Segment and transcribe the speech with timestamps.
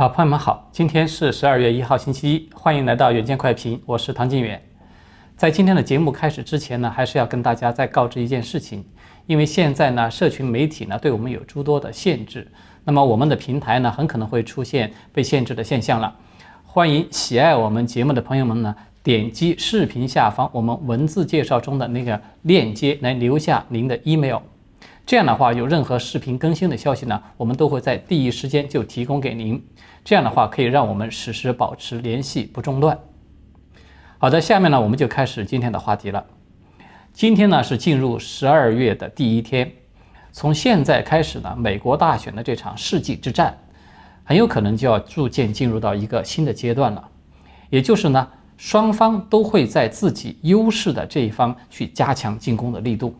[0.00, 4.58] 啊，朋友们好，今天是十二月一号，星期一，欢迎来到远见快评，我是唐晋远。
[5.36, 8.82] 在今天的节目开始之前呢，还是要跟大家再告知一件事情，
[9.26, 12.50] 因为现在呢，社群媒体呢对我们有诸多的限制，
[12.82, 16.16] 那么我们的平台呢很可能会出现被限制的现象了。
[16.64, 24.38] 欢迎喜爱我们节目的朋友们呢，点击视频下方我们文字介绍中的那个链接来留下您的 email。
[25.10, 29.60] 这样的话，有任何视频更新的消息呢，我们都会在第一时间就提供给您。
[30.04, 32.96] 这样的话，可以让我们实时保持联系，不中断。
[34.18, 36.24] 好的，下面呢，我们就开始今天的话题了。
[37.12, 39.72] 今天呢是进入十二月的第一天，
[40.30, 43.58] 从现在开始呢，美国大选的这场世纪之战，
[44.22, 47.08] 很有可能就要逐渐进入到一个新的阶段了。
[47.68, 53.12] 也就是呢，双方都会在自己优势的这一方去加强进攻的力度。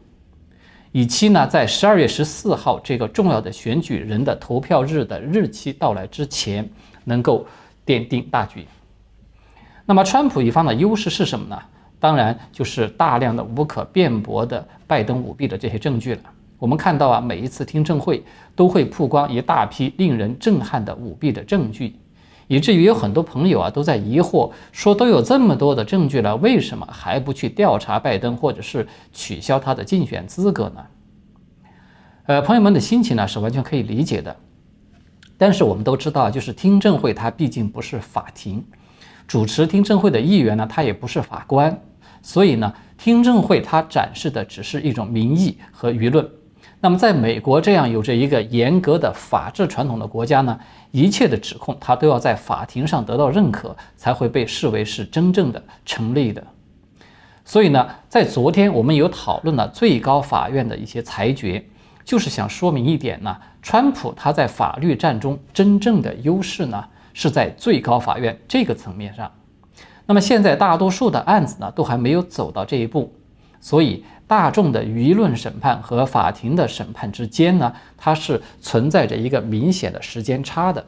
[0.93, 6.69] 以期呢，在十二月十四号这个重要的选举人的投票日的日期到来之前，
[7.05, 7.47] 能够
[7.87, 8.67] 奠定大局。
[9.87, 11.57] 那么，川普一方的优势是什么呢？
[12.01, 16.23] 当然就是大量的无可辩驳的拜登舞弊的这些证据了。
[16.59, 18.25] 我们看到啊，每一次听证会
[18.57, 21.95] 都会曝光一大批令人震撼的舞弊的证据。
[22.51, 30.85] 以至于有很多朋友啊都在疑惑，说都有这么多的证据了，为什么还不去调查拜登，或者是取消他的竞选资格呢？
[32.27, 34.35] 呃，朋友们的心情呢是完全可以理解的。
[35.39, 38.65] 但是我们都知道，就是听证会它毕竟不是法庭，
[39.29, 41.81] 主持听证会的议员呢他也不是法官，
[42.21, 46.29] 所以呢，听证会它展示的只是一种民意和舆论。
[46.83, 50.59] 那么，在美国这样有着一个严格的法治传统的国家呢，
[50.93, 56.43] 一切的指控它都要在法庭上得到认可，才会被视为是真正的成立的。
[57.45, 61.63] 所以呢，在昨天我们有讨论了最高法院的一些裁决，
[62.03, 66.83] 就是想说明一点呢，川普他在法律战中真正的优势呢，
[67.13, 69.31] 是在最高法院这个层面上。
[70.07, 73.13] 那么现在大多数的案子呢，都还没有走到这一步，
[73.61, 74.03] 所以。
[74.31, 80.87] 大众的舆论审判和法庭的审判之间呢，它是存在着一个明显的时间差的。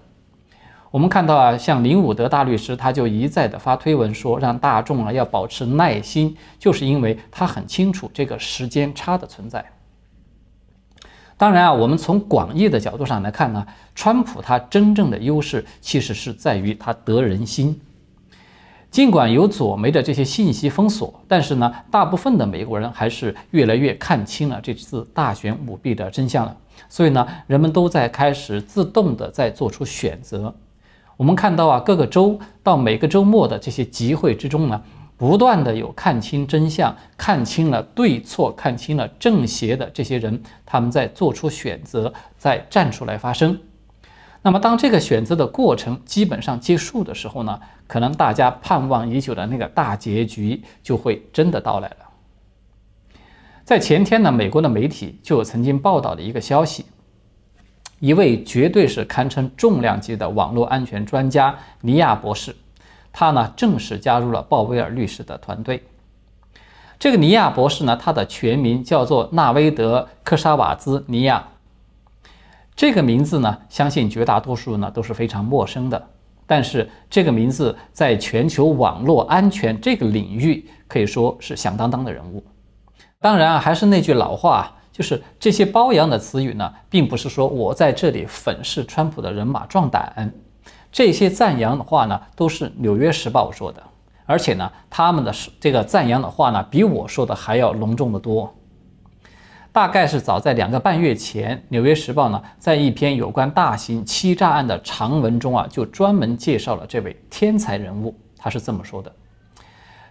[0.92, 9.72] 我们看到啊，像林伍德大律师，他就一再的发推文说，让大众啊要保持耐心，就是因为他很清楚这个时间差的存在。
[11.36, 13.66] 当然啊，我们从广义的角度上来看呢，
[13.96, 17.80] 川普他真正的优势其实是在于他得人心。
[18.92, 26.54] 尽管有左媒的这些信息封锁，但是呢，大部分的美国人还是越来越看清了这次大选舞弊的真相了。
[26.90, 30.54] 所以呢，人们都在开始自动的在做出选择。
[31.16, 34.82] 我们看到啊，各个州到每个周末的这些集会之中呢，
[35.16, 43.58] 不断的有看清真相、看清了对错、看清了正邪的这些人，他们在做出选择，在站出来发声。
[44.44, 51.96] 那么，当这个选择的过程基本上结束的时候呢，可能大家盼望已久的那个大结局就会真的到来了。
[53.64, 56.84] 在前天呢，美国的媒体就曾经报道了一个消息，
[58.00, 62.56] 一位绝对是堪称重量级的网络安全专家尼亚博士，
[63.12, 65.84] 他呢正式加入了鲍威尔律师的团队。
[66.98, 71.48] 这个尼亚博士呢，他的全名叫做纳威德·科沙瓦兹尼亚。
[72.74, 76.08] 这个名字呢，相信绝大多数人呢都是非常陌生的。
[76.46, 82.44] 但是这个名字在全球网络安全这个领域可以说是响当当的人物。
[83.20, 90.32] 当然啊，还是那句老话，就是这些褒扬的词语呢，并不是说我在这里粉饰川普的人马壮胆。
[90.90, 93.82] 这些赞扬的话呢，都是《纽约时报》说的，
[94.26, 98.52] 而且呢，他们的这个赞扬的话呢，比我说的还要隆重的多。
[99.72, 108.14] 大概是早在两个半月前，《纽约时报》呢，在一篇有关大型欺诈案的长文中啊，就专门介绍了这位天才人物。
[108.36, 109.10] 他是这么说的：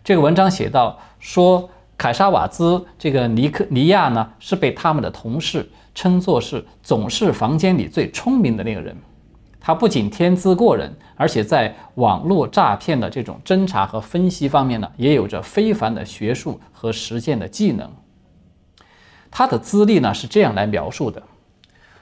[0.03, 8.97] 这个文章写到，说凯沙瓦兹这个尼克尼亚呢，是被他们的同事称作是总是房间里最聪明的那个人。
[9.59, 17.87] 他不仅天资过人，而且在网络诈骗的这种侦查和分析方面呢，也有着非凡的学术和实践的技能。
[19.31, 21.23] 他的资历呢是这样来描述的：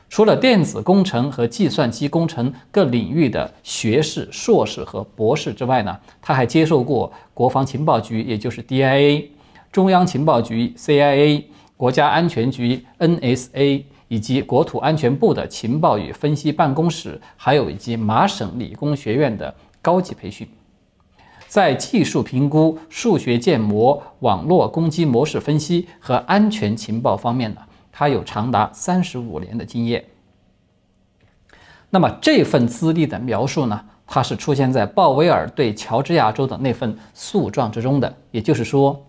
[0.10, 9.26] 除了电子工程和计算机工程各领域的学士、硕士和博士之外呢，他还接受过国防情报局，也就是 DIA、
[9.72, 11.44] 中央情报局 CIA、
[11.78, 20.50] 国家安全局 NSA 以及国土安全部的情报与分析办公室，还有以及麻省理工学院的高级培训。
[21.50, 27.62] 在技术评估、数学建模、网络攻击模式分析和安全情报方面呢，
[27.92, 30.06] 他有长达三十五年的经验。
[31.90, 38.16] 那么这份资历的描述呢，它是出现在鲍威尔对乔治亚州的那份诉状之中的。
[38.30, 39.04] 也就是说，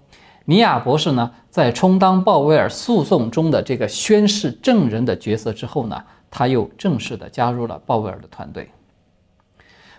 [0.47, 8.71] 尼亚博士呢，在充当鲍威尔诉讼中的这个宣誓证人的角色之后呢，他又正式的加入了鲍威尔的团队。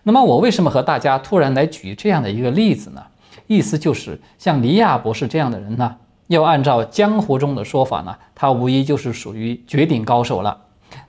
[0.03, 3.03] 那么我为什么和大家突然来举这样的一个例子呢？
[3.48, 5.95] 意思就是，像尼亚博士这样的人呢，
[6.27, 10.57] 要按照江湖中的说法呢，他无疑就是属于绝顶高手了。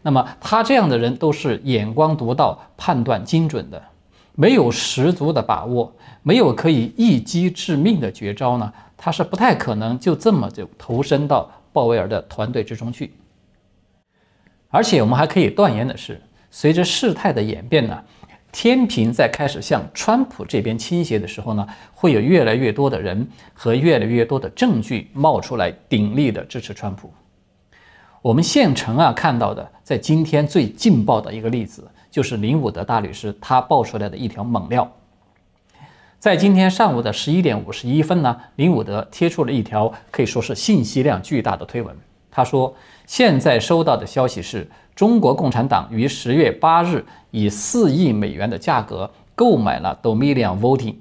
[0.02, 3.80] 那么他这样的人都是眼光独到、判断精准的，
[4.34, 5.92] 没有十足的把握，
[6.22, 13.14] 没有可以一击致命的绝招呢，他是不太可能就这么就投身到鲍威尔的团队之中去。
[14.68, 18.02] 而且我们还可以断言的是，随着事态的演变呢。
[18.52, 27.12] 天平在开始向川普这边倾斜的时候呢，会有越来越多的人和越来越多的证据冒出来鼎力的支持川普。
[28.20, 34.88] 我们现成啊看到的，在今天最劲爆的一个例子，就是林伍德大律师他爆出来的一条猛料。
[36.20, 41.96] 在今天上午的十一点五十一分呢，林伍德贴出了一条可以说是信息量巨大的推文。
[42.32, 42.75] 他说
[43.06, 50.96] ：“现在收到的消息是。”中国共产党于十月八日以四亿美元的价格购买了 Dominion Voting，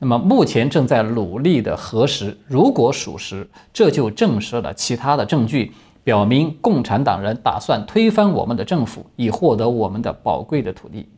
[0.00, 5.72] 那么目前正在努力的核实，如果属实，这就证实了其他的证据，
[6.02, 11.08] 表明共产党人打算推翻我们的政府，以获得我们的宝贵的土地。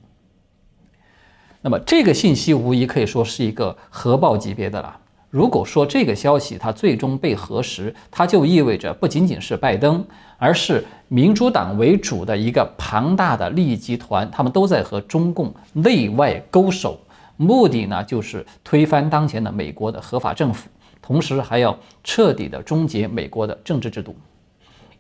[1.63, 5.01] 那么这个信息无疑可以说是一个核爆级别的了。
[5.35, 10.07] 如果说这个消息它最终被核实，它就意味着不仅仅是拜登，
[10.39, 17.01] 而是民主党为主的一个庞大的利益集团，他们都在和中共内外勾手，
[17.37, 20.69] 目的呢就是推翻当前的美国的合法政府，
[21.03, 24.15] 同时还要彻底的终结美国的政治制度。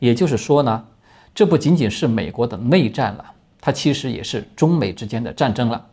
[0.00, 0.84] 也就是说呢，
[1.32, 3.25] 这不仅仅是美国的内战了，
[3.60, 5.86] 它其实也是中美之间的战争了，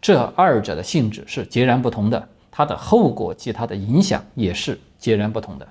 [0.00, 2.28] 这二者的性质是截然不同的。
[2.58, 5.68] 它的后果及它的影响也是截然不同的。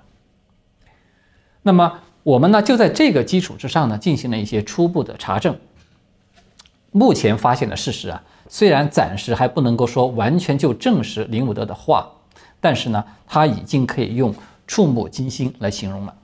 [1.61, 5.53] 那么我们呢就在这个基础之上呢进行了一些初步的查证。
[6.91, 12.09] 目前发现的事实啊，虽然暂时还不能够说完全就证实林伍德的话，
[12.61, 14.33] 但是呢，他已经可以用
[14.65, 16.15] 触目惊心来形容了。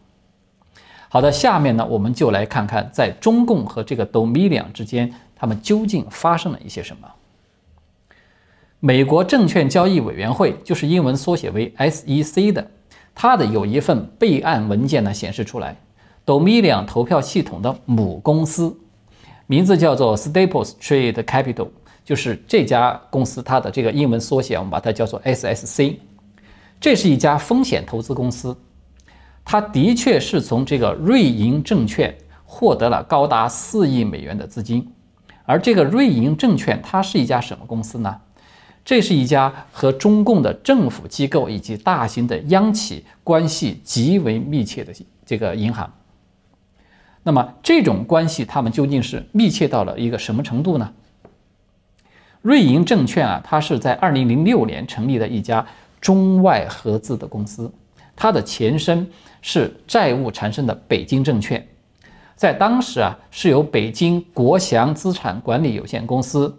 [1.09, 7.11] 好的，下面呢我们就来看看在中共和这个 Dominion 之间，他们究竟发生了一些什么。
[8.85, 12.67] 美国证券交易委员会就是英文缩写为 SEC 的，
[13.15, 15.73] 它的有一份备案文件呢显示出来
[16.25, 18.77] ，Dominion 投票系统的母公司
[19.47, 21.69] 名字叫做 Staples Trade Capital，
[22.03, 25.95] 就是这家公司它的这个英文缩写，我们把它叫做 SSC。
[26.81, 28.53] 这是一家风险投资公司，
[29.45, 32.13] 它的确是从这个瑞银证券
[32.43, 34.85] 获得了高达四亿美元的资金，
[35.45, 38.13] 而这个瑞银证券它是一家什么公司呢？
[38.85, 44.93] 这是一家和中共的政府机构以及大型的央企关系极为密切的
[45.25, 45.91] 这个银行。
[47.23, 50.91] 那么这种关系，他们究竟是密切到了一个什么程度呢？
[52.41, 55.65] 瑞银证券啊，它是在二零零六年成立的一家
[56.01, 57.71] 中外合资的公司，
[58.17, 59.09] 它的前身
[59.41, 61.65] 是债务缠身的北京证券，
[62.35, 66.53] 在当时啊，是由北京国祥资产管理有限公司。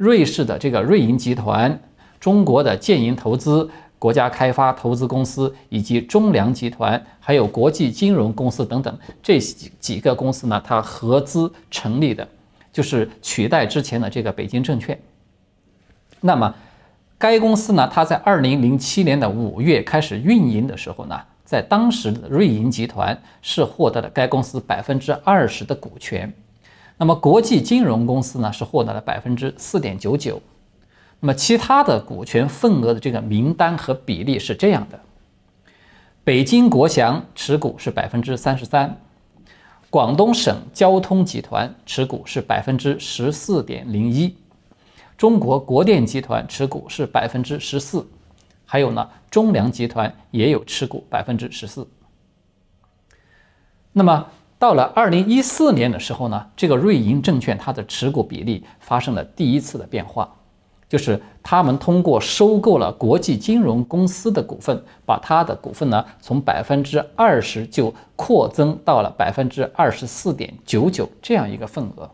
[0.00, 1.78] 瑞士的这个瑞银集团、
[2.18, 12.26] 中国的建银投资、国家开发投资公司以及中粮集团，还有国际金融公司等等这几几个公司呢，它合资成立的，
[12.72, 14.98] 就是取代之前的这个北京证券。
[16.20, 16.54] 那么，
[17.18, 26.32] 该公司呢，它在二零零七年的五月开始运营的时候呢，在当时的瑞银集团是获得了该公司百分之二十的股权。
[27.02, 30.38] 那么国际金融公司呢是获得了百分之四点九九，
[31.18, 35.00] 那么其他的股权份额的这个名单和比例是这样的：
[36.22, 39.00] 北京国祥持股是百分之三十三，
[39.88, 44.36] 广东省交通集团持股是百分之十四点零一，
[45.16, 48.06] 中国国电集团持股是百分之十四，
[48.66, 51.88] 还有呢中粮集团也有持股百分之十四。
[53.90, 54.26] 那么。
[54.60, 60.28] 到了二零一四年的时候呢，这个瑞银证券它的持股比例发生了第一次的变化，
[60.86, 72.10] 就是他们通过收购了国际金融公司的股份，把它的股份呢从百分之二十就扩增到了百分之二十四点九九这样一个份额。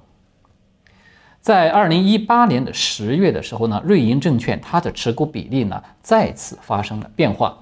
[1.41, 7.59] 在二零一八年的十月的时候呢，瑞银证券它的持股比例呢再次发生了变化。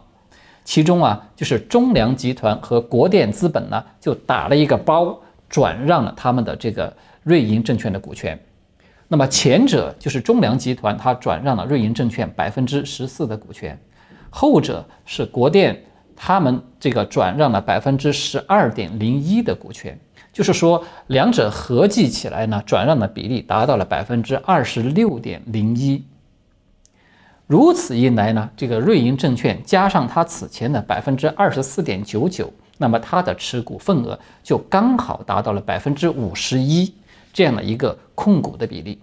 [0.64, 5.16] 其中啊，就是中粮集团和国电资本呢，就打了一个包，
[5.48, 6.90] 转让了他们的这个
[7.22, 8.38] 瑞银证券的股权。
[9.08, 13.76] 那么前者就是中粮集团，它转让了瑞银证券百分之十四的股权；
[14.30, 15.78] 后者是国电，
[16.16, 19.96] 他们这个转让了百分之十二点零一的股权。
[20.32, 26.02] 就是说，两者合计起来呢，转让的比例达到了百分之二十六点零一。
[27.46, 36.92] 如此一来呢，这个瑞银证券加上它此前的百分之二十四点九九，那么它的持股份额就刚好达到了百分之五十一
[37.32, 38.98] 这样的一个控股的比例。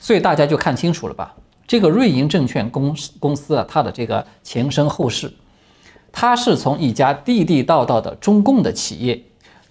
[0.00, 1.34] 所以大家就看清楚了吧？
[1.66, 5.32] 这个瑞银证券公司公司啊，它的这个前身后世，
[6.10, 9.22] 它是从一家地地道道的中共的企业。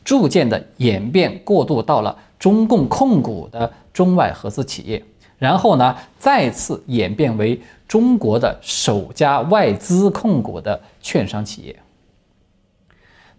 [0.04, 5.06] 逐渐的演变过渡到了中共控股的中外合资企业，
[5.42, 11.76] 然后呢，再次演变为中国的首家外资控股的券商企业。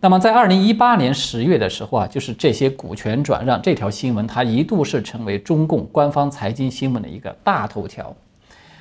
[0.01, 8.13] 那么，在二零一八年十月的时候啊，就是这些股权转让这条新闻，它一度是成为中共官方财经新闻的一个大头条。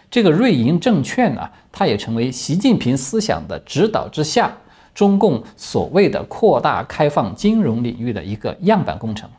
[0.10, 4.52] 这个瑞银证券呢，它也成为习近平思想的指导之下。
[4.96, 9.30] 中共所谓的扩大开放金融领域的一个样板工程。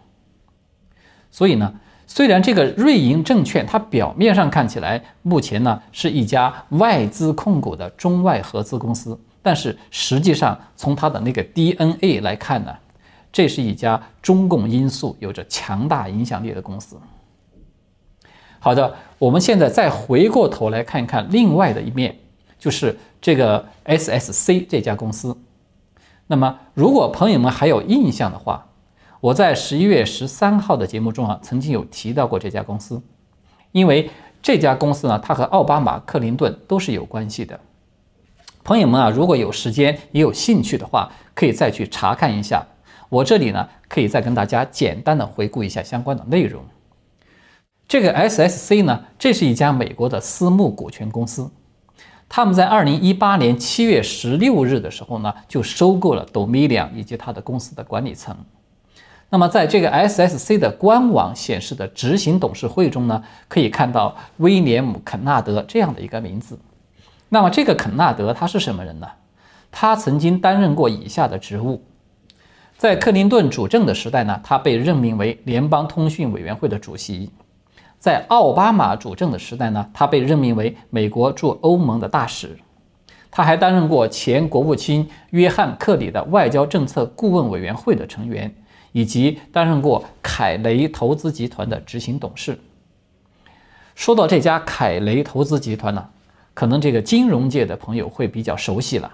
[1.32, 1.74] 所以呢，
[2.06, 12.74] 虽然这个瑞银证券它表面上看起来目前呢是一家外资控股的中外合资公司，但是实际上从它的那个 DNA 来看呢，
[13.32, 16.96] 这是一家中共因素有着强大影响力的公司。
[18.58, 22.16] 好的，我们现在再回过头来看一看另外的一面，
[22.58, 25.36] 就是这个 SSC 这家公司。
[26.28, 28.64] 那么，如果朋友们还有印象的话，
[29.22, 33.00] 我在十一月十三号的节目中啊，曾经有提到过这家公司，
[33.70, 34.10] 因为
[34.42, 37.60] 这家公司呢，它和奥巴马、克林顿都是有关系的。
[38.64, 42.66] 朋友们啊，如果有时间也有兴趣的话，可以再去查看一下。
[43.08, 46.64] 我这里呢，可以再跟大家简单的回顾一下相关的内容。
[47.86, 51.48] 这个 SSC 呢，这是一家美国的私募股权公司。
[52.28, 58.36] 他们在二零一八年七月十六日的时候呢，就收购了 Dominion 以及他的公司的管理层。
[59.34, 66.58] 那么，在这个 SSC 的官网显示的执行董事会中呢，可以看到威廉姆·肯纳德这样的一个名字。
[67.30, 69.08] 那么，这个肯纳德他是什么人呢？
[69.70, 71.82] 他曾经担任过以下的职务：
[72.76, 77.30] 在克林顿主政的时代呢，他被任命为联邦通讯委员会的主席。
[77.98, 82.54] 在奥巴马主政的时代呢，他被任命为美国驻欧盟的大使。
[83.30, 88.54] 他还担任过前国务卿约翰·克里的外交政策顾问委员会的成员，
[88.92, 92.58] 以及担任过凯雷投资集团的执行董事。
[93.94, 96.08] 说到这家凯雷投资集团呢，
[96.54, 99.12] 可能这个金融界的朋友会比较熟悉了。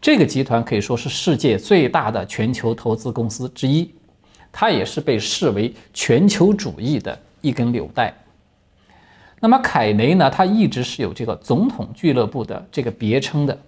[0.00, 3.90] 这个集团可以说是世界最大的全球投资公司之一，
[4.52, 7.18] 它也是被视为全球主义的。
[7.44, 8.14] 一根纽带。
[9.38, 10.30] 那么凯雷呢？
[10.30, 13.58] 他一直是有这个总统俱乐部的这个别称的。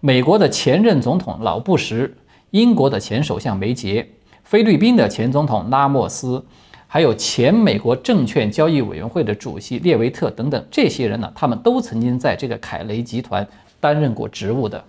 [0.00, 2.12] 美国的前任总统老布什、
[2.50, 4.08] 英国的前首相梅杰、
[4.46, 6.40] 菲律宾的前总统拉莫斯，
[6.86, 13.44] 还有前美国证券交易委员会的主席列维特等等这些人呢，他们都曾经在这个凯雷集团
[13.80, 14.82] 担任过职务的。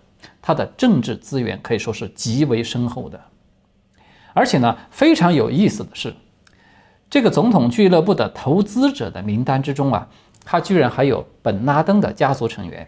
[0.43, 3.19] 他的政治资源可以说是极为深厚的。
[4.31, 6.13] 而且呢，非常有意思的是。
[7.09, 10.07] 这个总统俱乐部的投资者的名单之中啊，
[10.45, 12.87] 他居然还有本拉登的家族成员。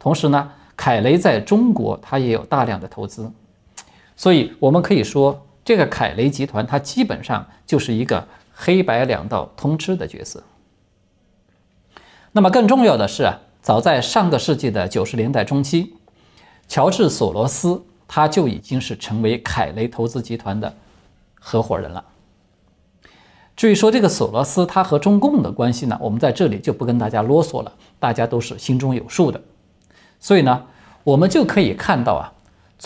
[0.00, 3.30] 同时呢，凯雷在中国他也有大量的投资，
[4.16, 10.42] 所以我们可以说，这个凯雷集团它基本上就是一个黑白两道通吃的角色。
[12.32, 15.94] 那么更重要的是啊，早在上个世纪的九十年代中期，
[16.68, 20.74] 乔治索罗斯他就已经是成为凯雷投资集团的
[21.40, 22.04] 合伙人了。
[23.56, 29.40] 至于说这个索罗斯他和中共的关系呢，我们在这里就不跟大家啰嗦了，大家都是心中有数的。
[30.18, 30.66] 所以呢，
[31.04, 32.33] 我们就可以看到啊，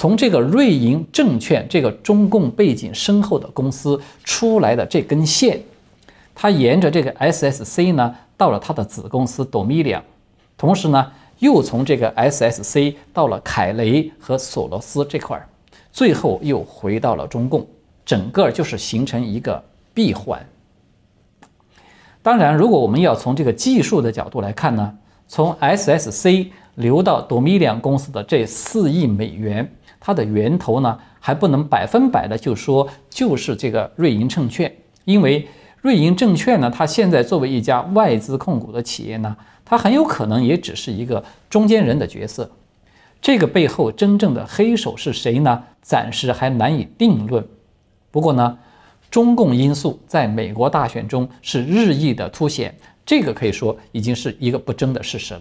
[0.00, 5.60] 从这个瑞银证券这个中共背景深厚的公司出来的这根线，
[6.36, 10.02] 它沿着这个 SSC 呢，到了它的子公司 Dominion，
[10.56, 15.48] 同时呢，又从这个 SSC 到了凯雷和索罗斯这块儿，
[15.90, 17.66] 最后又回到了中共，
[18.06, 19.60] 整个就是形成一个
[19.92, 20.40] 闭环。
[22.22, 29.68] 当然，如果我们要从这个技术的角度来看呢，从 SSC 流到 Dominion 公司的这四亿美元，
[30.00, 34.72] 它的源头呢，还不能百分百的就说就是这个瑞银证券，
[35.04, 35.48] 因为
[35.80, 42.50] 瑞银证券呢，它现在作为一家外资控股的企业呢，它很有可能也只是一个中间人的角色，
[43.20, 45.64] 这个背后真正的黑手是谁呢？
[45.80, 47.46] 暂时还难以定论。
[48.10, 48.58] 不过呢。
[49.10, 52.76] 中共因素在美国大选中是日益的凸显，
[53.06, 55.40] 这个可以说已经是一个不争的事实了。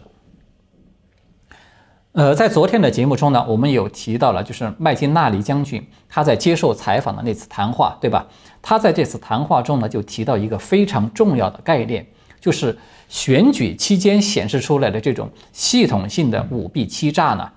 [2.17, 8.25] 呃，在昨天的节目中呢，我们有提到了，就是麦金纳里将军他在接受采访的那次谈话，对吧？
[8.59, 12.03] 他在这次谈话中呢，就提到一个非常重要的概念，
[12.41, 12.75] 就是
[13.07, 17.47] 选举期间显示出来的这种系统性的舞弊欺诈呢，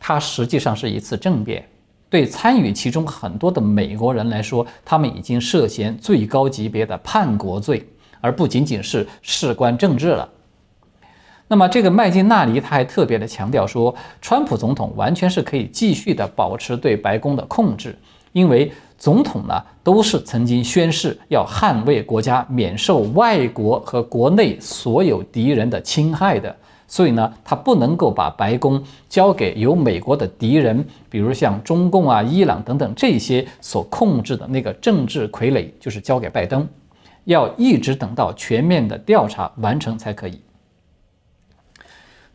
[0.00, 1.64] 它实际上是一次政变。
[2.10, 7.88] 对参与其中很多的美国人来说，他们已经涉嫌最高级别的叛国罪，
[8.20, 10.28] 而不仅仅是事关政治了。
[11.46, 17.96] 那么，这个麦金纳尼他还特别的强调说，川普总统完全是可以继续的保持对白宫的控制，
[18.32, 26.56] 因为总统呢都是曾经宣誓要捍卫国家免受外国和国内所有敌人的侵害的，
[26.88, 36.66] 所以呢，他不能够把白宫交给由美国的敌人，比如像中共啊、伊朗等等这些所控制的那个政治傀儡，就是交给拜登，
[37.24, 40.40] 要一直等到全面的调查完成才可以。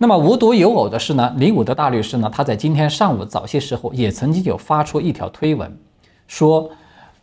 [0.01, 5.77] 那么无独有偶的是呢，李伍德大律师呢，他在今天上午早些时候也曾经有发出一条推文，
[6.25, 6.72] 说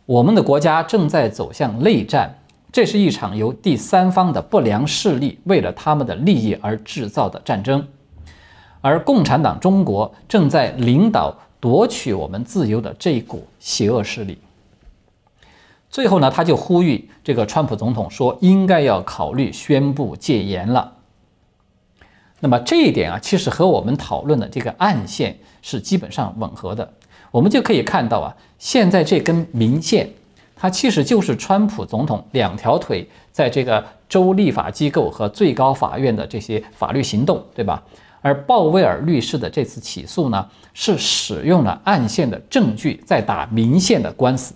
[0.05, 2.37] 我们的国家正在走向内战，
[2.71, 7.83] 这是一场由第三方的不良势力为了他们的利益而制造的战争，
[8.81, 14.37] 而共产党中国正在领导夺取我们自由的这一股邪恶势力。
[15.89, 20.93] 最后呢，他就呼吁这个川普总统说，应该要考虑宣布戒严了。
[22.39, 26.87] 那么这一点啊，其实和我们讨论的这个暗线是基本上吻合的。
[27.31, 30.09] 我们就可以看到啊，现在这根明线，
[30.55, 37.83] 它其实就是川普总统两条腿在这个州立法机构和最高法院的这些法律行动，对吧？
[38.21, 44.53] 而鲍威尔律师的这次起诉呢，是使用了暗线的证据在打明线的官司。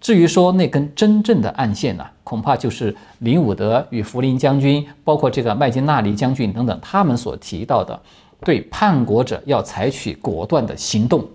[0.00, 8.00] 至于说那根真正的暗线呢，恐怕就是林伍德与福林将军，包括这个麦金纳里将军等等，他们所提到的，
[8.44, 11.28] 对叛国者要采取果断的行动。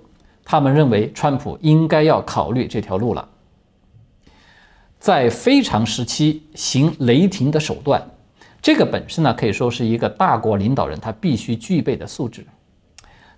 [0.46, 3.28] 他们认为川普应该要考虑这条路了。
[5.00, 8.02] 在非常时期行雷霆的手段，
[8.62, 12.46] 这个本身呢，可以说是一个大国领导人他必须具备的素质。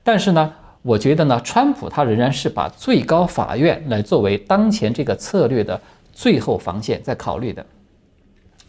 [0.03, 0.53] 但是呢，
[0.85, 5.81] 我觉得呢，川普他仍然是把最高法院来作为当前这个策略的
[6.13, 7.65] 最后防线在考虑的，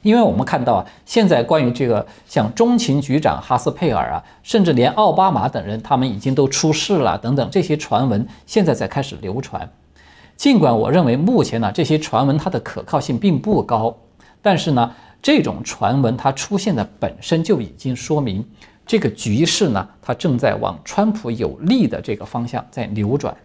[0.01, 9.71] 因为我们看到啊，现在关于这个像中情局长哈斯佩尔啊，甚至连奥巴马等人，他们已经都出事了等等这些传闻，现在在开始流传。
[10.39, 13.95] 尽管我认为目前呢，这些传闻它的可靠性并不高，
[14.41, 18.43] 但是呢，这种传闻它出现的本身就已经说明。
[18.87, 23.37] 这个局势呢，它正在往川普有利的这个方向在扭转，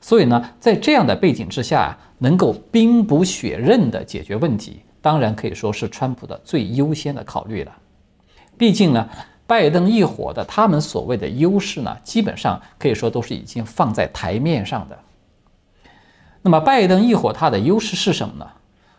[0.00, 7.72] 所以呢，在这样的背景之下，能够兵不血刃的解决问题，当然可以说是川普的最优先的考虑了。
[8.58, 9.08] 毕竟呢，
[9.46, 14.98] 拜登一伙的他们所谓的优势呢，基本上可以说都是已经放在台面上的。
[16.42, 18.50] 那么，拜登一伙他的优势是什么呢？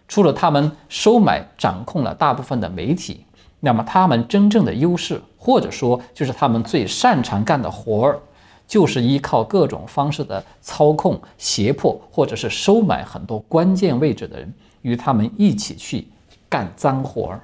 [0.07, 3.25] 除了他们收买、掌控了大部分的媒体。
[3.61, 8.19] 那么他们真正的优势，或者说就是他们最擅长干的活儿，
[8.67, 16.07] 就是依靠各种方式的操控、胁迫，或者是收买很多关键位置的人，与他们一起去
[16.49, 17.41] 干脏活儿。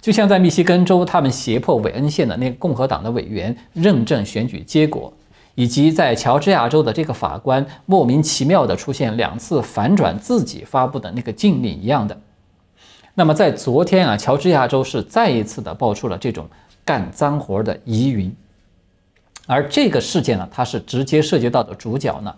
[0.00, 5.12] 就像在密西根州，他们胁迫韦恩县的那个共和党的委员认证选举结果，
[5.54, 12.18] 以及在乔治亚州的这个法官莫名其妙的出现两次反转自己发布的那个禁令一样的。
[13.18, 16.48] 那么在昨天啊，乔治亚州是再一次的爆出了这种
[16.84, 18.32] 干脏活的疑云，
[19.44, 22.32] 而这个事件呢，它是直接涉及到的主角呢，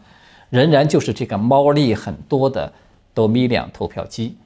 [0.49, 2.73] 仍然就是这个猫腻很多的
[3.15, 4.39] Dominion 投票机。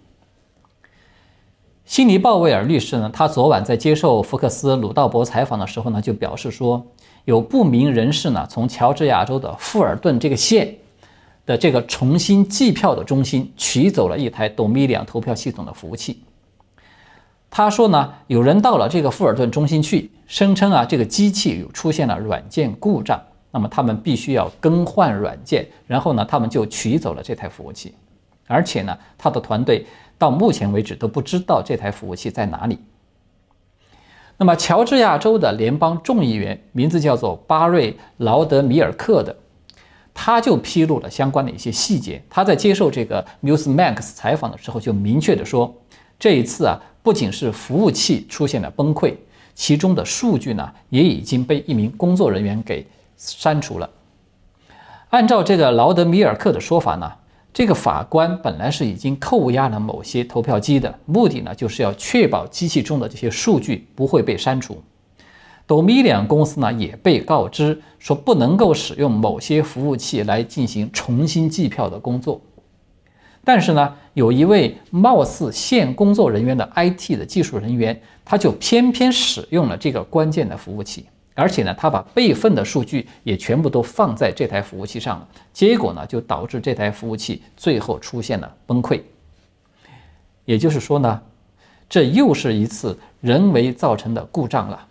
[1.85, 6.85] 悉尼鲍威尔律师呢，他昨晚在接受福克斯鲁道伯采访的时候呢，就表示说，
[7.27, 10.75] 有不明人士呢，从乔治亚州的富尔顿这个县。
[11.47, 16.24] 的这个重新计票的中心取走了一台 Dominion 投票系统的服务器。
[17.57, 27.95] 他说呢，有人到了这个富尔顿中心去，声称啊，这个机器有出现了软件故障，那么他们必须要更换软件，然后呢，他们就取走了这台服务器，
[28.49, 29.87] 而且呢，他的团队
[30.19, 32.77] 到目前为止都不知道这台服务器在哪里。
[34.37, 39.37] 那么，乔治亚州的联邦众议员名字叫做巴瑞·劳德米尔克的。
[40.13, 42.21] 他就披露了相关的一些细节。
[42.29, 45.73] 他在接受这个 Newsmax 采访的时候，就明确的说，
[46.19, 49.15] 这一次啊，不仅是服务器出现了崩溃，
[49.55, 52.87] 其中的数据呢，也已经被一名工作人员给
[53.19, 53.89] 删除了。
[55.11, 57.13] 按照这个劳德米尔克的说法呢，
[57.53, 64.83] 这个法官本来是已经扣押了某些投票机的，目的呢就是要确保机器中的这些数据不会被删除。
[65.69, 72.41] Dominion 公司呢也被告知说不能够使用某些服务器来进行重新计票的工作。
[73.45, 81.05] 但是呢，有一位貌似现工作人员的 IT 的技术人员，他就偏偏使用了这个关键的服务器，
[81.35, 85.29] 而且呢，他把备份的数据也全部都放在这台服务器上了。
[85.53, 89.01] 结果呢，就导致这台服务器最后出现了崩溃。
[90.47, 91.21] 也就是说呢，
[91.89, 94.87] 这又是一次人为造成的故障了。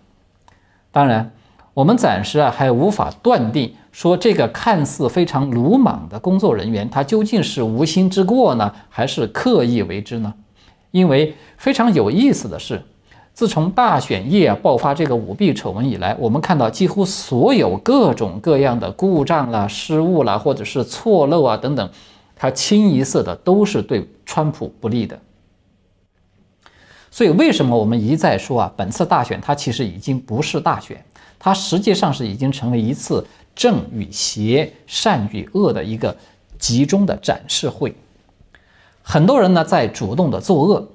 [0.92, 1.32] 当然，
[1.74, 3.74] 我们暂时啊还无法断定。
[3.94, 10.34] 说这个看似非常鲁莽的工作人员，他究竟是无心之过呢，还是刻意为之呢？
[10.90, 12.84] 因为非常有意思的是，
[13.36, 21.88] 自从大选夜爆发这个舞弊丑闻以来，我们看到几乎所有各种各样的故障啦、失误啦，或者是错漏啊等等，
[22.36, 25.20] 它清一色的都是对川普不利的。
[27.12, 31.06] 所以，为什么我们一再说啊，本次大选它其实已经不是大选，
[31.38, 33.24] 它实际上是已经成为一次。
[33.56, 36.16] 正与邪、善与恶的一个
[36.58, 37.94] 集中的展示会，
[39.02, 40.88] 很多人呢在主动的作恶，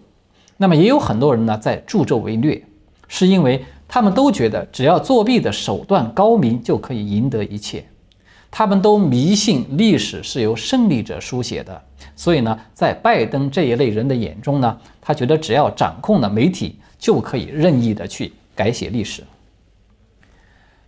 [0.57, 2.63] 那么也有很多人呢在助纣为虐，
[3.07, 7.85] 是因为他们都觉得只要作弊的手段高明就可以赢得一切，
[8.51, 11.83] 他们都迷信历史是由胜利者书写的，
[12.17, 19.23] 所以呢，在拜登这一类人的眼中呢，他觉得只要掌控了媒体就可以任意的去改写历史。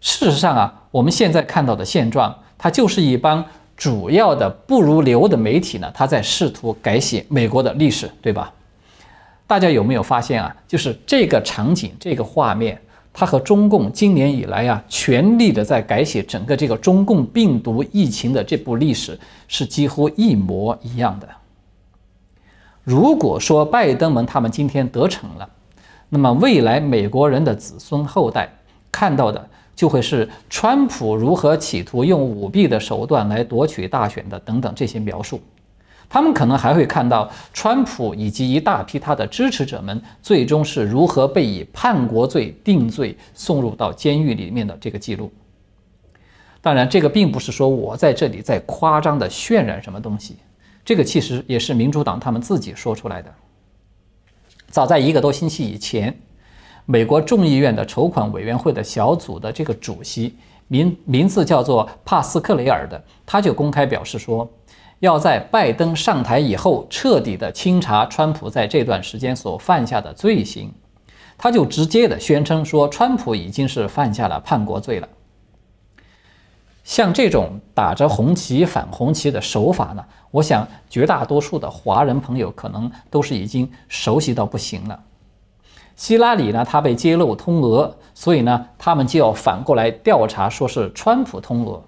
[0.01, 0.77] 事实上啊。
[0.91, 3.45] 我们现在看到的现状，它就是一帮
[3.77, 8.53] 主要的不如流的媒体呢，他在试图改写美国的历史，对吧？
[9.47, 10.53] 大家有没有发现啊？
[10.67, 12.77] 就是这个场景、这个画面，
[13.13, 21.29] 它和中共今年以来啊，全力的在改写整个这个中共病毒疫情的这部历史是几乎一模一样的。
[22.83, 25.49] 如果说拜登们他们今天得逞了，
[26.09, 28.53] 那么未来美国人的子孙后代
[28.91, 29.49] 看到的。
[29.81, 35.41] 就会是川普如何企图用舞弊的手段来夺取大选的等等这些描述，
[36.07, 45.33] 他们可能还会看到川普以及一大批他的支持者们最终是如何被以叛国罪定罪送入到监狱里面的这个记录。
[46.61, 50.37] 当然，这个并不是说我在这里在夸张的渲染什么东西，
[50.85, 53.35] 这个其实也是民主党他们自己说出来的。
[54.69, 56.15] 早在一个多星期以前。
[56.91, 60.35] 美国众议院的筹款委员会的小组的这个主席
[60.67, 64.51] 名名字叫做帕斯克雷尔的，他就公开表示说，
[64.99, 70.73] 要在拜登上台以后彻底的清查川普在这段时间所犯下的罪行。
[71.39, 75.09] 他就直接的宣称说，川普已经是犯下了叛国罪了。
[76.83, 85.01] 像这种打着红旗反红旗的手法呢，我想绝大多数的华人朋友可能都是已经熟悉到不行了。
[86.01, 91.79] 希拉里呢，他被揭露通俄，所以呢，他们就要反过来调查，说是川普通俄。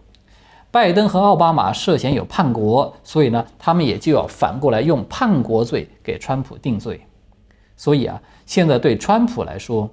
[0.70, 7.00] 拜登和奥巴马涉嫌有叛国，所以呢，他们也就要反过来用叛国罪给川普定罪。
[7.74, 9.88] 所以啊，现在对川普来说，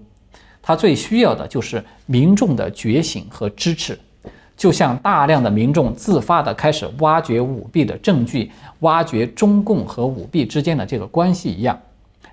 [0.62, 3.98] 他最需要的就是民众的觉醒和支持，
[4.58, 8.52] 就像大量的民众自发的开始挖掘舞弊的证据，
[8.82, 11.80] 挖掘中共和舞弊之间的这个关系一样。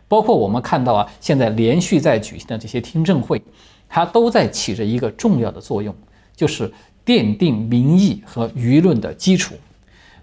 [0.08, 3.42] 包括我们看到啊，现在连续在举行的这些听证会，
[3.88, 5.94] 它都在起着一个重要的作用，
[6.34, 6.72] 就是
[7.04, 9.54] 奠定民意和舆论的基础，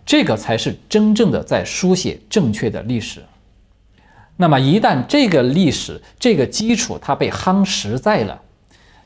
[0.06, 3.22] 这个才是真正的在书写正确的历史。
[4.38, 8.41] 那么一旦这个历史这个基础它被夯实在了，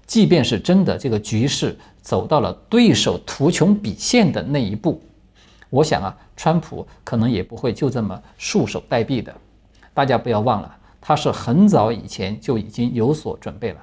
[0.06, 5.02] 即便是真的这个局势走到了对手图穷匕现的那一步，
[5.70, 9.34] 我想啊，川普可能也不会就这么束手待毙的。
[9.98, 13.78] 大家不要忘了，他是很早以前就已经有所准备了。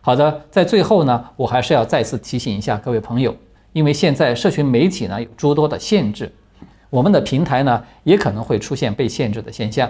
[0.00, 3.32] 好的，在最后呢，我还是要再次提醒一下各位朋友，
[3.72, 6.32] 因为现在社群媒体呢有诸多的限制，
[6.90, 9.88] 我们的平台呢也可能会出现被限制的现象。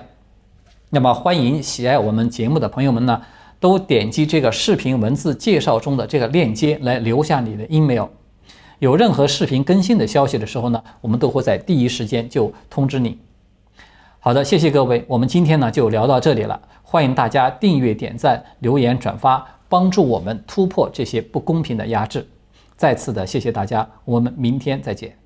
[0.91, 3.23] 那么，欢迎喜爱我们节目的朋友们呢，
[3.59, 8.09] 都点击这个视频文字介绍中的这个链接来留下你的 email。
[8.79, 13.19] 有任何视频更新的消息的时候呢，我们都会在第一时间就通知你。
[14.27, 16.61] 好的，谢谢各位，我们今天呢就聊到这里了。
[16.83, 22.27] 欢迎大家订阅、点赞、留言、转发，帮助我们突破这些不公平的压制。
[22.77, 25.17] 再次的谢谢大家，我们明天再见。